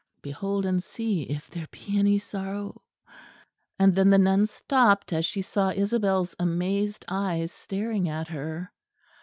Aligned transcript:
Behold 0.23 0.65
and 0.65 0.81
see 0.81 1.29
if 1.29 1.47
there 1.51 1.67
be 1.69 1.95
any 1.99 2.17
sorrow" 2.17 2.81
and 3.79 3.93
then 3.93 4.09
the 4.09 4.17
nun 4.17 4.47
stopped, 4.47 5.13
as 5.13 5.27
she 5.27 5.43
saw 5.43 5.69
Isabel's 5.69 6.33
amazed 6.39 7.05
eyes 7.07 7.51
staring 7.51 8.09
at 8.09 8.29
her. 8.29 8.71